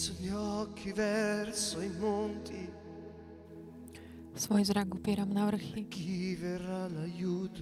[0.00, 2.72] Alzo gli occhi verso i monti.
[4.32, 5.84] Svoj zrak upieram na vrchy.
[5.92, 7.60] Chi verrà l'aiuto?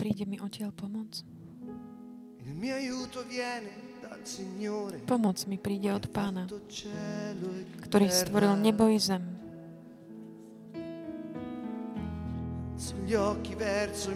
[0.00, 1.20] Príde mi odtiaľ pomoc.
[5.04, 6.56] Pomoc mi príde od Pána, e
[7.84, 9.28] ktorý stvoril nebo i zem.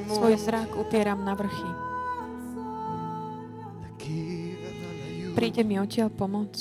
[0.08, 1.89] Svoj zrak upieram na vrchy.
[5.40, 6.52] príde mi odtiaľ pomoc.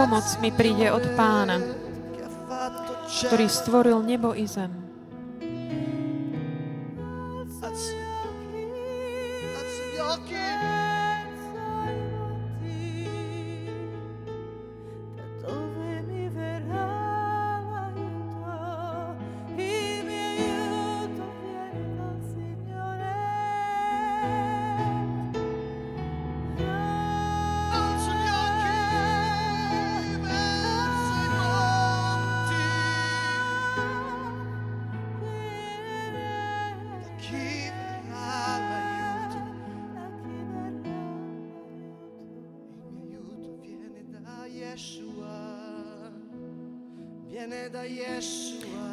[0.00, 1.60] Pomoc mi príde od pána,
[3.28, 4.87] ktorý stvoril nebo i zem.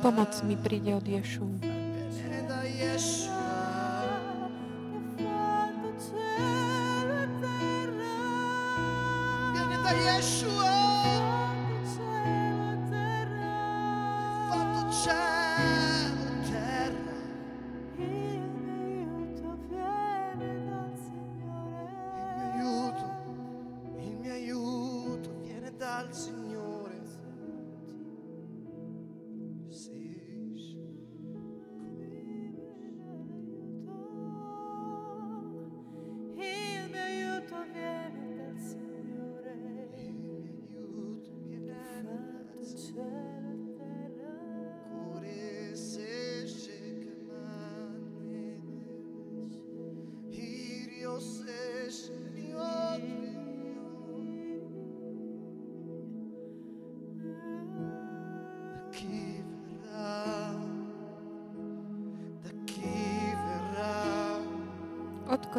[0.02, 1.85] Pomoc mi príde od Ješu.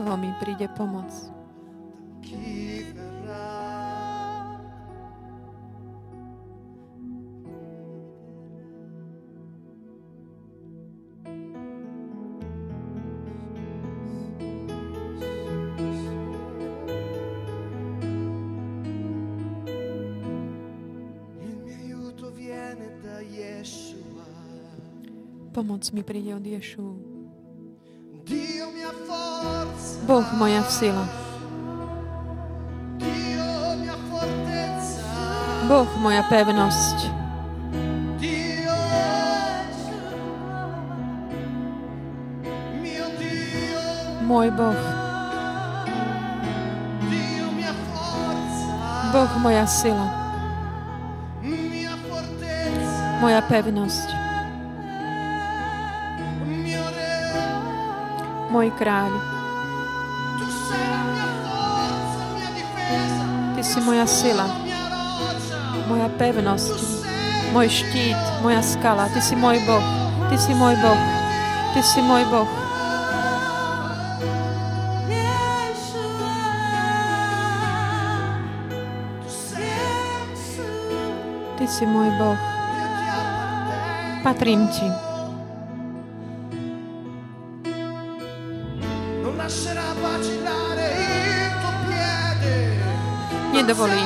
[0.07, 1.11] Rýchlo mi príde pomoc.
[25.51, 27.16] Pomoc mi príde od Ješua.
[30.07, 31.03] Boh moja sila.
[35.67, 37.11] Boh moja pevnosť.
[44.23, 44.79] Môj Boh.
[49.11, 50.07] Boh moja sila.
[53.19, 54.09] Moja pevnosť.
[58.55, 59.36] Môj kráľ.
[63.77, 64.49] Si moja sila.
[65.85, 66.09] Moja
[66.57, 66.81] sei
[67.53, 68.17] Môj štít.
[68.41, 69.05] Moja skala.
[69.13, 69.85] Ty si môj Boh.
[70.33, 70.97] Ty si môj Boh.
[71.77, 72.49] Ty si môj Boh.
[81.61, 82.41] Ty si môj Boh.
[84.25, 85.06] Patrím Ti.
[93.67, 93.99] Nedovolí,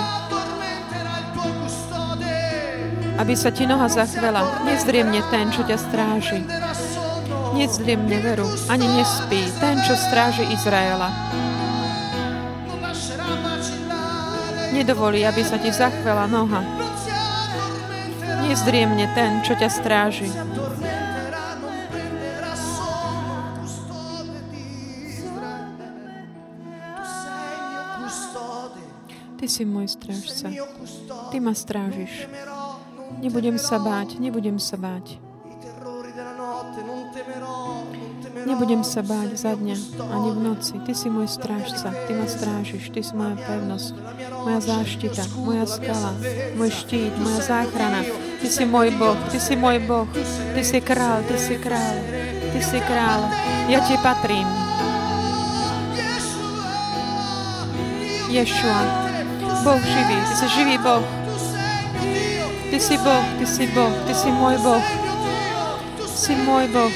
[3.21, 4.65] aby sa Ti noha zachvela.
[4.65, 6.41] Nezdriemne ten, čo ťa stráži.
[7.53, 9.45] Nezdriemne veru, ani nespí.
[9.61, 11.13] Ten, čo stráži Izraela.
[14.73, 16.65] Nedovolí, aby sa Ti zachvela noha.
[18.49, 20.33] Nezdriemne ten, čo ťa stráži.
[29.51, 30.47] Si môj strážca.
[31.35, 32.31] Ty ma strážiš.
[33.19, 35.19] Nebudem sa báť, nebudem sa báť.
[38.47, 40.79] Nebudem sa báť za dňa ani v noci.
[40.87, 43.95] Ty si môj strážca, Ty ma strážiš, Ty si moja pevnosť,
[44.47, 46.15] moja záštita, moja skala,
[46.55, 48.07] môj štít, moja záchrana.
[48.41, 50.07] Ty si môj Boh, Ty si môj Boh,
[50.55, 51.97] Ty si král, Ty si král,
[52.55, 53.21] Ty si král.
[53.67, 54.47] Ja Ti patrím.
[58.31, 59.10] Ješua,
[59.61, 61.05] Boh živý, Ty si živý Boh.
[62.71, 64.85] Ty si Boh, Ty si Boh, Ty si môj Boh,
[65.97, 66.93] Ty si môj Boh.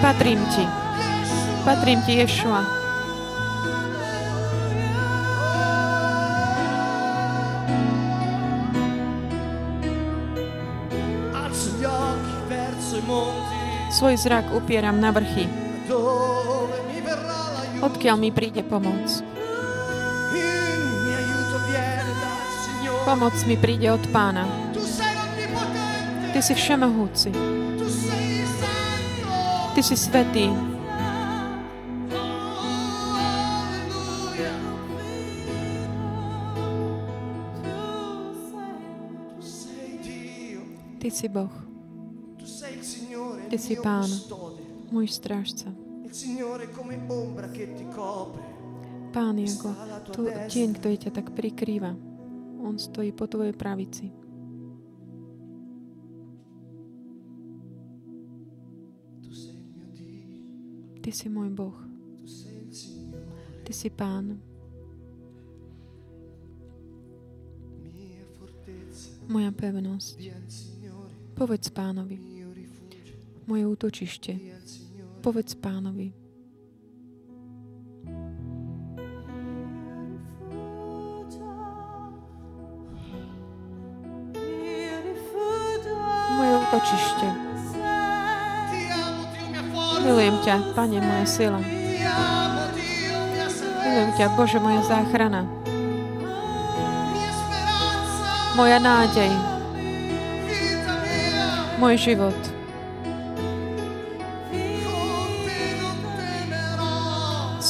[0.00, 0.64] Patrím Ti,
[1.64, 2.83] patrím Ti, Ješua.
[13.94, 15.46] Svoj zrak upieram na vrchy,
[17.78, 19.22] odkiaľ mi príde pomoc.
[23.06, 24.50] Pomoc mi príde od Pána.
[26.34, 27.30] Ty si všemohúci.
[29.78, 30.50] Ty si svetý.
[40.98, 41.73] Ty si Boh,
[43.54, 44.10] Ty si Pán.
[44.90, 45.70] môj strážca.
[49.14, 49.68] Pán je ako
[50.10, 51.94] tu, tieň, ktorý ťa tak prikrýva.
[52.66, 54.10] On stojí po tvojej pravici.
[60.98, 61.78] Ty si môj Boh,
[63.62, 64.34] Ty si Pán,
[69.30, 70.18] moja pevnosť.
[71.38, 72.33] Povedz Pánovi.
[73.44, 74.32] Moje útočište.
[75.24, 76.12] Povedz Pánovi,
[86.36, 87.28] moje útočište.
[90.04, 91.60] Milujem ťa, Pane, moja sila.
[93.80, 95.48] Milujem ťa, Bože, moja záchrana.
[98.54, 99.32] Moja nádej,
[101.80, 102.53] môj život.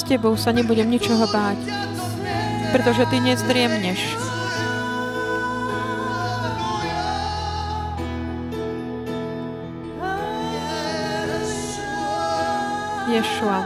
[0.04, 1.56] S Tebou sa nebudem ničoho báť,
[2.76, 4.04] pretože Ty nezdriemneš.
[13.08, 13.64] Ješua.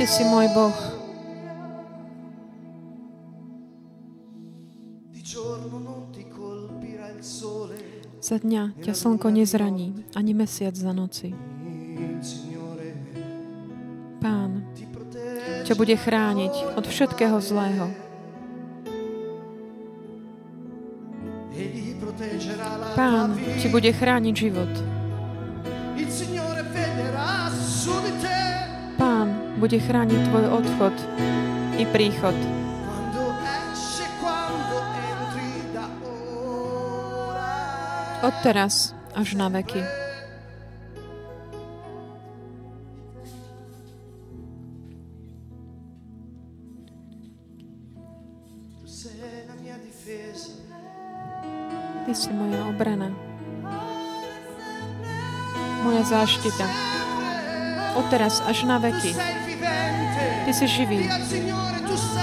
[0.00, 0.93] Ty si môj Boh.
[8.24, 11.36] Za dňa ťa slnko nezraní, ani mesiac za noci.
[14.16, 14.64] Pán
[15.68, 17.92] ťa bude chrániť od všetkého zlého.
[22.96, 24.72] Pán ti bude chrániť život.
[28.24, 28.44] Te.
[29.60, 30.96] bude chrániť tvoj odchod
[31.76, 32.53] i príchod.
[38.24, 39.84] Od teraz až na veky.
[52.04, 53.12] Ty si moja obrana.
[55.84, 56.64] Moja záštita.
[58.00, 59.12] Od teraz až na veky.
[60.48, 61.12] Ty si živý.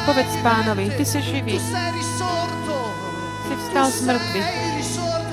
[0.10, 1.62] Povedz pánovi, ty si živý.
[3.46, 5.31] Si vstal z mŕtvych.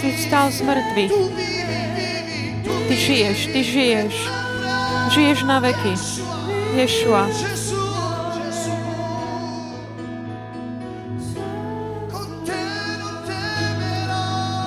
[0.00, 1.14] Si vstal z mŕtvych.
[2.88, 4.14] Ty žiješ, ty žiješ.
[5.14, 5.94] Žiješ na veky.
[6.74, 7.28] Ješua.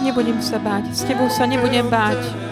[0.06, 0.94] Nebudem sa báť.
[0.94, 2.45] S tebou sa nebudem báť.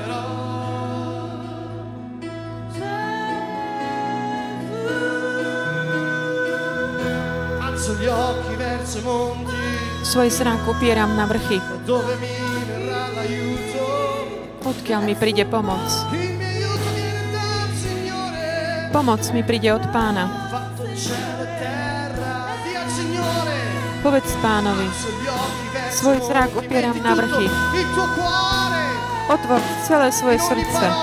[10.13, 11.57] Svoj zrak upieram na vrchy.
[14.61, 15.89] Odkiaľ mi príde pomoc?
[18.93, 20.29] Pomoc mi príde od pána.
[24.05, 24.85] Povedz pánovi.
[25.89, 27.49] Svoj zrak upieram na vrchy.
[29.33, 30.93] Otvor celé svoje srdce.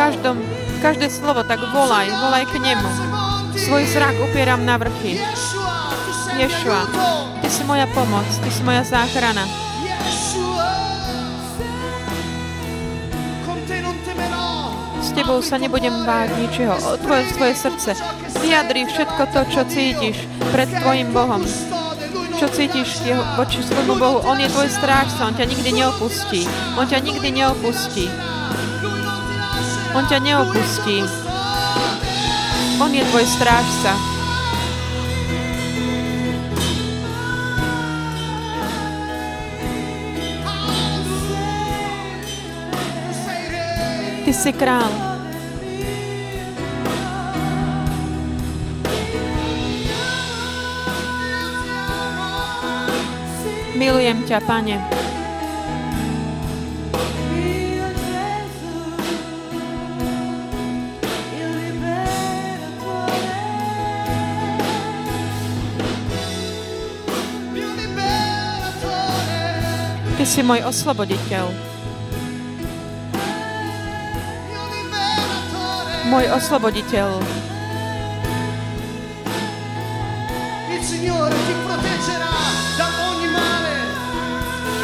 [0.00, 0.40] Každom,
[0.80, 2.88] každé slovo tak volaj, volaj k nemu.
[3.52, 5.20] Svoj zrak upieram na vrchy.
[6.40, 6.88] Ješua.
[7.48, 9.48] Ty si moja pomoc, ty si moja záchrana.
[15.00, 16.76] S tebou sa nebudem báť ničoho.
[17.00, 17.96] Otvor svoje srdce.
[18.44, 21.40] Vyjadri všetko to, čo cítiš pred tvojim Bohom.
[22.36, 24.20] Čo cítiš jeho, voči svojmu Bohu.
[24.28, 26.44] On je tvoj strážca, on ťa nikdy neopustí.
[26.76, 28.12] On ťa nikdy neopustí.
[29.96, 31.00] On ťa neopustí.
[32.76, 34.17] On je tvoj strážca.
[44.38, 44.86] Si král.
[53.74, 54.78] Milujem ťa, Pane.
[70.18, 71.77] Ty si môj osloboditeľ.
[76.08, 77.20] Môj osloboditeľ.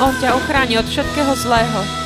[0.04, 2.03] On ťa ochráni od všetkého zlého.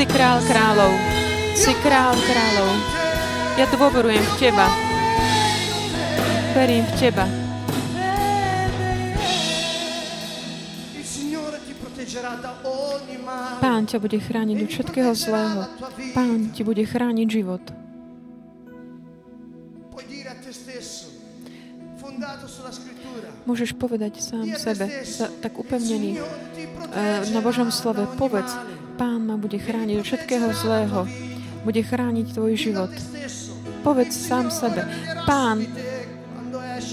[0.00, 0.96] Si král kráľov.
[1.52, 2.72] Si král kráľov.
[3.60, 4.64] Ja dôverujem v Teba.
[6.56, 7.28] Verím v Teba.
[13.60, 15.68] Pán ťa bude chrániť od všetkého zlého.
[16.16, 17.60] Pán ti bude chrániť život.
[23.44, 25.04] Môžeš povedať sám sebe,
[25.44, 26.16] tak upevnený
[26.72, 28.08] proteggerà na Božom slove.
[28.16, 28.48] Povedz.
[29.00, 31.08] Pán ma bude chrániť od všetkého zlého.
[31.64, 32.92] Bude chrániť tvoj život.
[33.80, 34.84] Povedz sám sebe,
[35.24, 35.64] Pán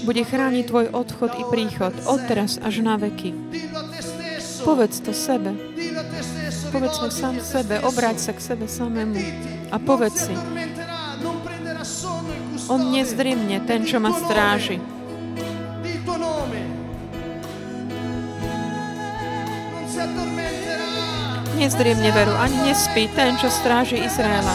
[0.08, 3.36] bude chrániť tvoj odchod i príchod od teraz až na veky.
[4.64, 5.52] Povedz to sebe.
[6.72, 9.20] Povedz to sám sebe, obráť sa k sebe samému
[9.68, 10.36] a povedz si
[12.68, 14.76] on nezdrimne, ten, čo ma stráži.
[21.58, 24.54] Nezdrimne veru, ani nespí ten, čo stráži Izraela.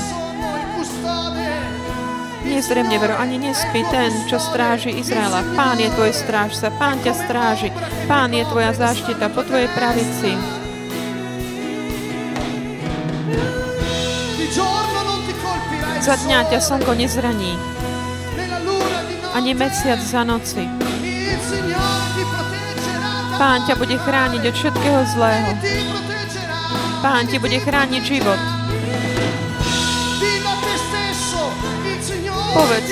[2.47, 5.43] Nezdrimne veru, ani nespí ten, čo stráži Izraela.
[5.51, 7.75] Pán je tvoj strážca, Pán ťa stráži,
[8.07, 10.31] Pán je tvoja záštita po tvojej pravici.
[15.99, 17.55] Za dňa ťa slnko nezraní,
[19.35, 20.71] ani mesiac za noci.
[23.35, 25.51] Pán ťa bude chrániť od všetkého zlého.
[27.03, 28.39] Pán ti bude chrániť život.
[32.55, 32.89] Povedz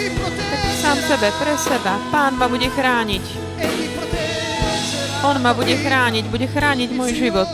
[0.81, 1.95] sám sebe, pre seba.
[2.11, 3.23] Pán ma bude chrániť.
[5.23, 7.47] On ma bude chrániť, bude chrániť môj život.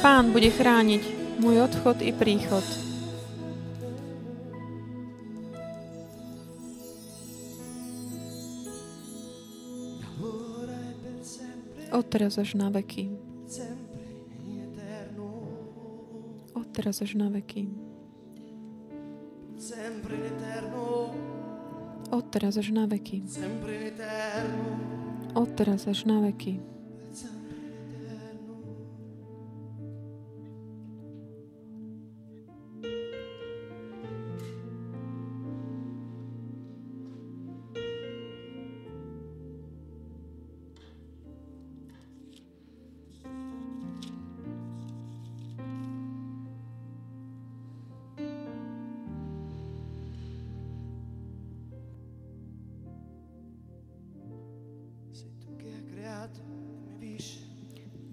[0.00, 1.02] Pán bude chrániť
[1.42, 2.64] môj odchod i príchod.
[11.92, 13.10] Odteraz až na veky.
[16.70, 17.66] Odteraz až na veky.
[20.22, 21.10] Eterno.
[22.14, 23.26] Odteraz až na veky.
[23.26, 24.78] Eterno.
[25.34, 26.62] Odteraz až na veky.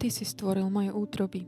[0.07, 1.43] Ty si stvoril moje útroby.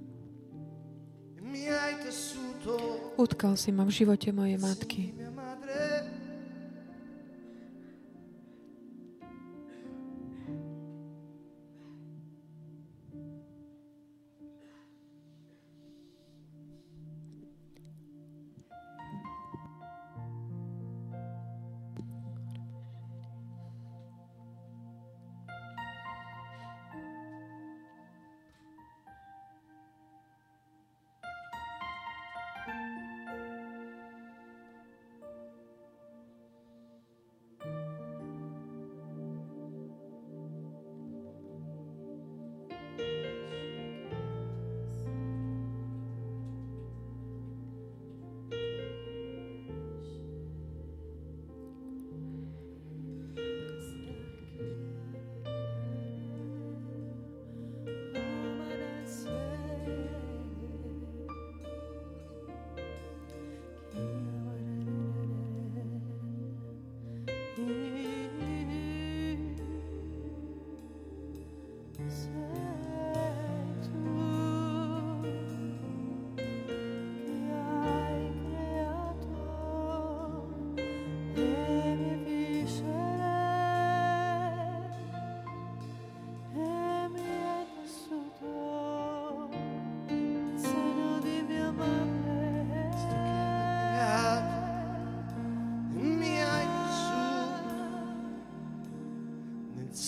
[3.15, 5.15] Utkal si ma v živote mojej matky.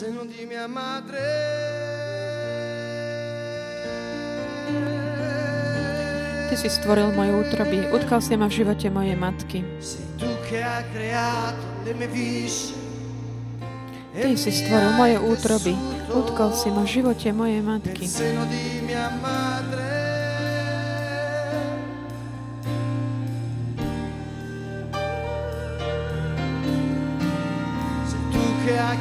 [0.01, 1.21] Seno di mia madre.
[6.49, 9.61] Ty si stvoril moje útroby, utkal si ma v živote mojej matky.
[12.09, 12.73] Viscere.
[14.17, 15.77] Ty si stvoril moje útroby,
[16.09, 18.09] utkal si ma v živote mojej matky.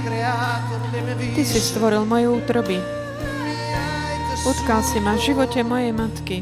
[0.00, 0.69] Creato
[1.20, 2.80] Ty si stvoril moje útroby,
[4.48, 6.40] utkal si ma v živote mojej matky.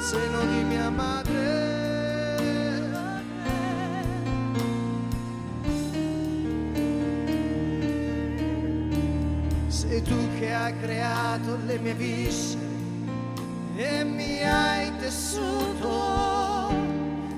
[0.00, 1.74] Seno di mia madre.
[9.66, 12.64] Sei tu che hai creato le mie viscere
[13.76, 16.70] e mi hai tessuto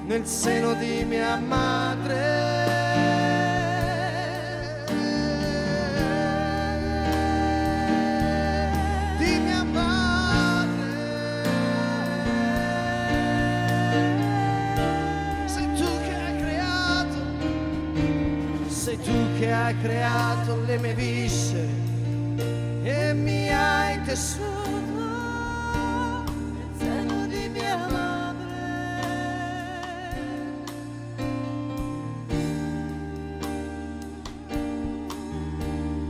[0.07, 2.58] nel seno di mia madre.
[19.39, 21.69] Che hai creato le mie viscere
[22.83, 24.49] e mi hai tessuto
[26.57, 28.57] nel seno di mia madre.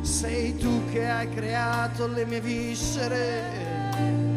[0.00, 3.42] Sei tu che hai creato le mie viscere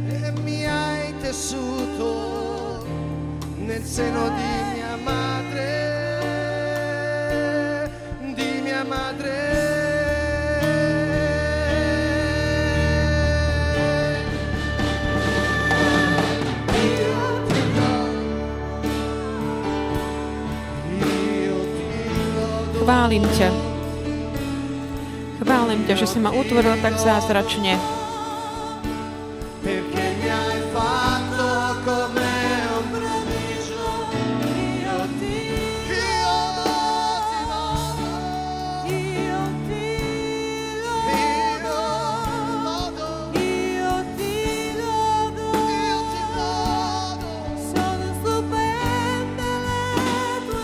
[0.10, 2.86] e mi hai tessuto
[3.56, 4.61] nel seno di mia madre,
[23.12, 23.52] Chválim ťa.
[25.44, 27.76] Chválim ťa, že si ma utvoril tak zázračne.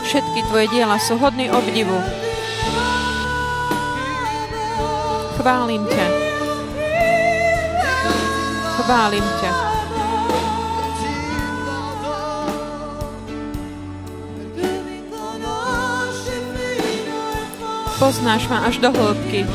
[0.07, 2.26] Všetky tvoje diela sú hodný obdivu.
[5.47, 6.07] Chválim ťa.
[8.75, 9.51] Chválim ťa.
[17.95, 19.47] Poznáš ma až do hĺbky.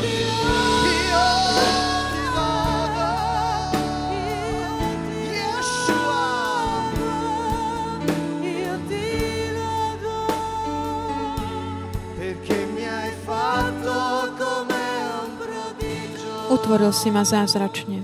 [16.73, 18.01] Utvoril si ma zázračne.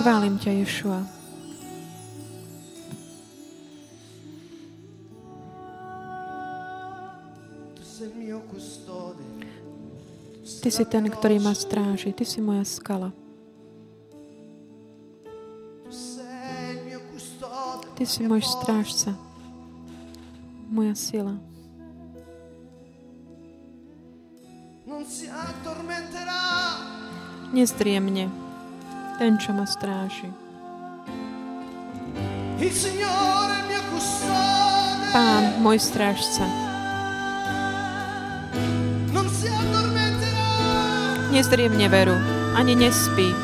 [0.00, 1.04] Chválim ťa, Ješua.
[10.64, 12.16] Ty si ten, ktorý ma stráži.
[12.16, 13.12] Ty si moja skala.
[18.00, 19.12] Ty si môj strážca.
[20.72, 21.36] Moja sila.
[24.94, 26.78] Addormenterà.
[27.50, 28.30] Nezdriemne.
[29.18, 30.30] Ten, čo ma stráži.
[35.10, 36.46] Pán, môj strážca.
[39.10, 40.50] Addormenterà.
[41.34, 42.14] Nezdriemne veru.
[42.54, 43.34] Ani nespí.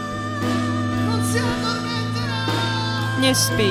[3.19, 3.71] Nespí.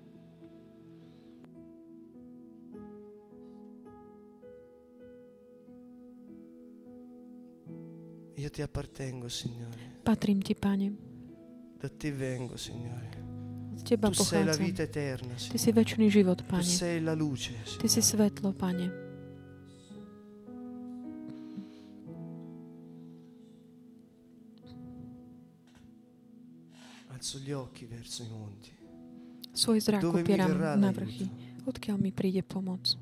[8.56, 10.00] ti appartengo, Signore.
[10.04, 10.96] Patrím ti, Pane.
[11.78, 13.12] Da te vengo, Signore.
[13.76, 14.66] Od Teba Tu sei la pochádzam.
[14.66, 15.84] vita eterna, Ty si Signore.
[15.84, 16.64] väčší život, Tu Pane.
[16.64, 18.32] sei la luce, Ty si Signore.
[18.32, 18.88] svetlo, Pane.
[27.12, 28.72] Alzo gli occhi verso i monti.
[29.52, 31.28] Svoj zrak opieram na vrchy.
[31.66, 32.96] Odkiaľ mi príde pomoc?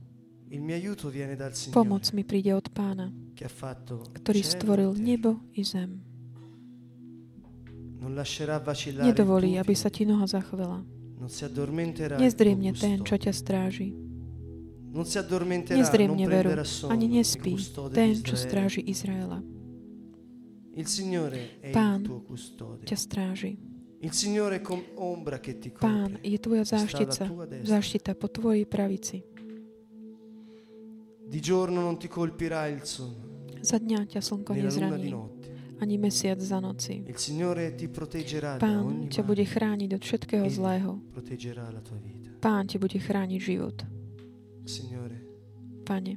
[0.50, 5.66] Il mio aiuto viene dal Signore Pomoc mi príde od Pána, ktorý stvoril nebo i
[5.66, 6.02] zem.
[9.00, 10.84] Nedovolí, aby sa ti noha zachvela.
[12.20, 13.96] Nezdriemne ten, čo ťa stráži.
[15.74, 16.52] Nezdriemne veru,
[16.92, 17.58] ani nespí
[17.96, 19.42] ten, čo stráži Izraela.
[21.74, 22.02] Pán.
[22.84, 23.58] Ťa stráži.
[25.80, 27.24] Pán je tvoja záštica,
[27.64, 29.24] záštita po tvojej pravici.
[31.34, 35.10] Di giorno non ti colpirà il sonno, Za dňa ťa slnko né la luna di
[35.10, 35.50] nezraní, notte.
[35.82, 37.02] ani mesiac za noci.
[37.10, 39.30] Il Signore ti proteggerà da Pán ťa male.
[39.34, 40.92] bude chrániť od všetkého Egli zlého.
[41.10, 42.30] proteggerà la tua vita.
[42.38, 43.78] Pán ti bude chrániť život.
[44.68, 45.18] Signore,
[45.82, 46.14] Pane,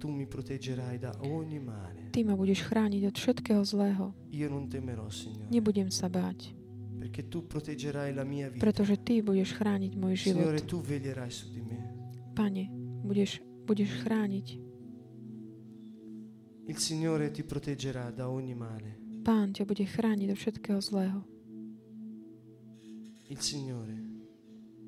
[0.00, 2.08] tu mi proteggerai da ogni male.
[2.10, 4.16] Ty ma budeš chrániť od všetkého zlého.
[4.32, 6.54] Io non temerò, Signore, Nebudem sa báť,
[6.96, 8.62] perché tu proteggerai la mia vita.
[8.62, 10.48] pretože Ty budeš chrániť môj život.
[10.48, 11.76] Signore, tu veglierai su di me.
[12.32, 12.72] Pane,
[13.04, 14.46] budeš, budeš chrániť.
[16.66, 19.20] Il Signore ti proteggerà da ogni male.
[19.22, 21.20] Pán ťa bude chrániť od všetkého zlého.
[23.30, 23.96] Il Signore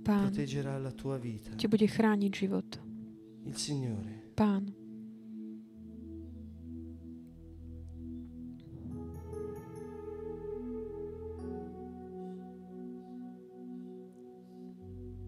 [0.05, 1.55] Pán proteggerà la tua vita.
[1.57, 2.69] ti bude chrániť život.
[3.47, 4.67] Il Signore Pán,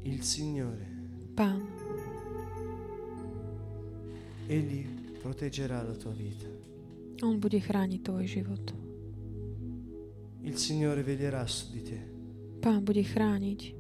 [0.03, 0.87] il Signore,
[1.35, 1.76] Pán,
[4.47, 4.87] Egli
[5.21, 6.47] proteggerà la tua vita.
[7.23, 8.65] On bude chrániť tvoj život.
[10.47, 11.99] Il Signore veglierà su di te.
[12.61, 13.76] Pán bude chrániť.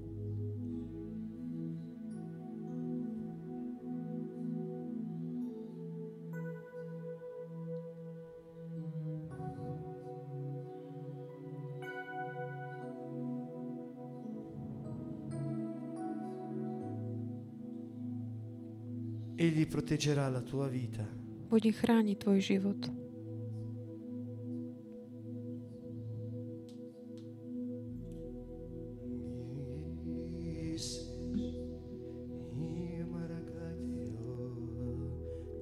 [19.66, 21.02] Egli proteggerà la tua vita.
[21.50, 22.80] Bude chrániť tvoj život.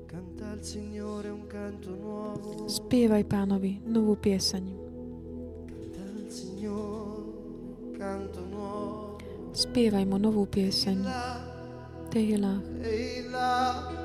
[0.04, 2.68] Canta al Signore un canto nuovo.
[2.68, 4.64] Spievaj pánovi novú pieseň.
[5.64, 7.24] Canta al Signore
[7.80, 9.18] un canto nuovo.
[9.56, 11.33] Spievaj mu novú pieseň.
[12.14, 14.03] La Tehilá.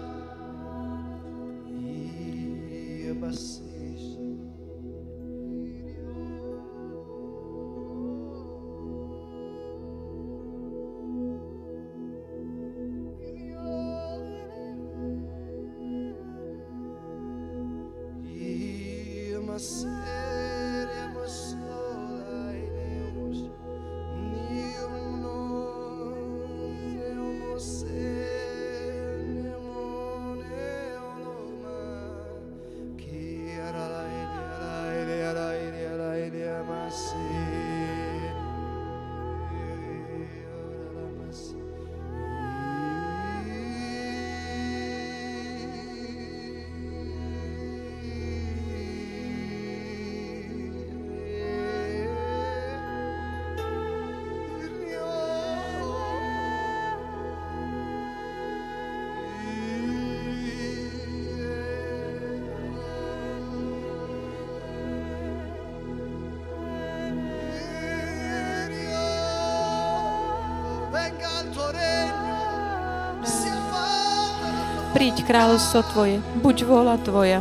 [75.00, 77.40] Príď kráľovstvo tvoje, buď vôľa tvoja.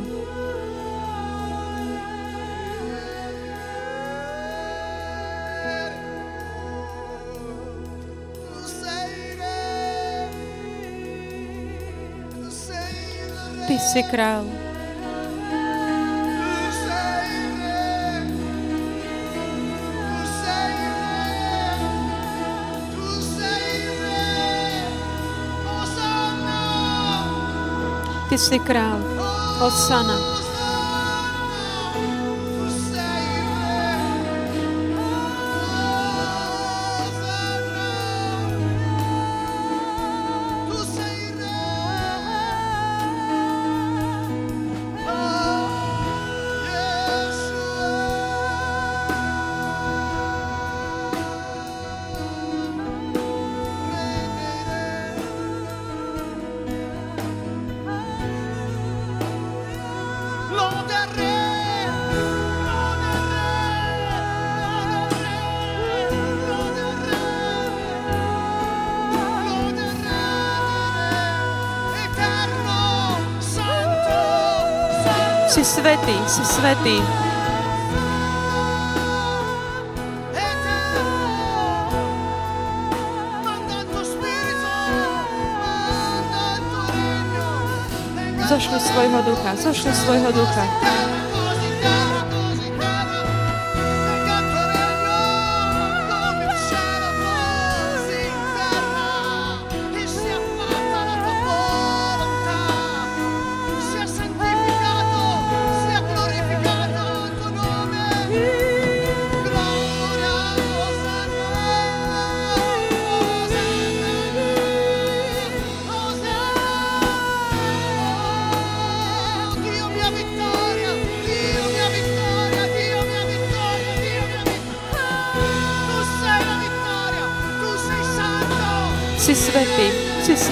[13.66, 14.67] Ty si kráľ.
[28.28, 29.00] Ty si kráľ.
[29.64, 30.37] Osana.
[75.58, 77.02] Si svetý, si svetý.
[88.46, 90.62] Zošli svojho ducha, zošli svojho ducha.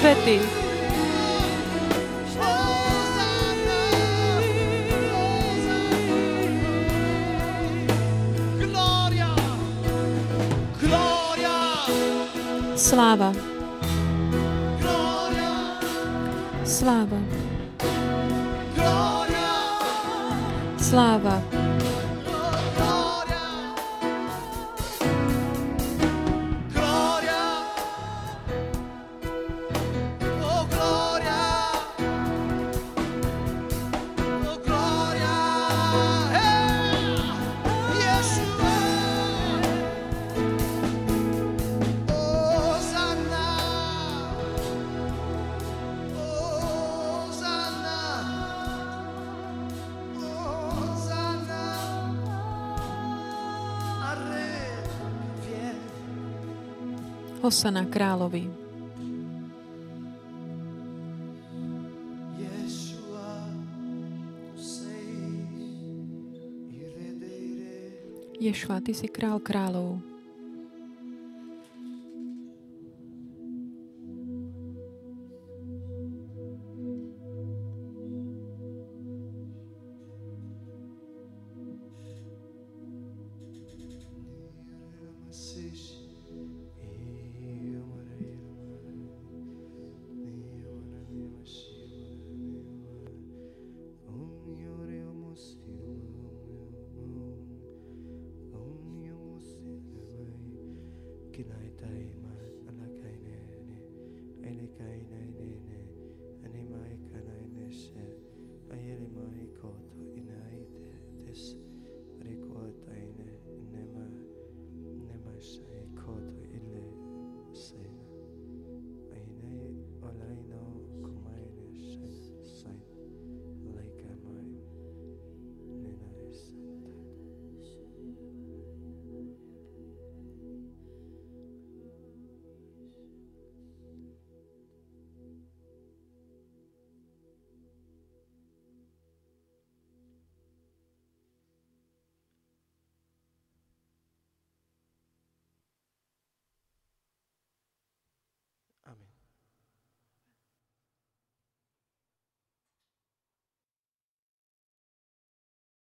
[0.07, 0.39] Si svetý.
[8.59, 9.35] Gloria,
[10.79, 11.57] gloria,
[20.77, 21.46] Sláva.
[57.47, 58.43] Hosana královi.
[68.35, 70.16] Ješua, ty si král kráľov.